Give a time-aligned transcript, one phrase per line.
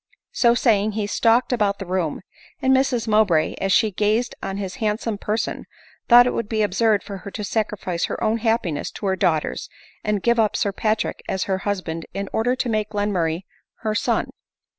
[0.31, 2.21] So saying he stalked about the room;
[2.59, 5.65] .and Mrs Mow bray, as she gazed on his handsome person,
[6.09, 6.33] thought it?
[6.33, 9.69] would be absurd for her to sacrifice her own happiness to her daughter's,
[10.03, 13.41] and give up Sir Patrick as her husband in order to make Glenmurray
[13.81, 14.31] her son.